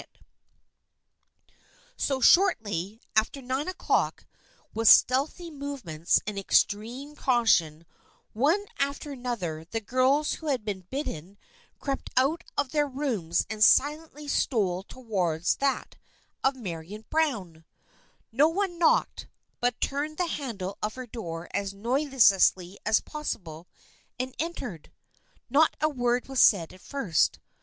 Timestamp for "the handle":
20.17-20.79